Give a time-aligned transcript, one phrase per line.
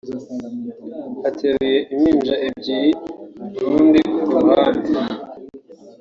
[1.27, 2.91] Ateruye impinja ebyiri
[3.65, 4.91] urundi ku ruhande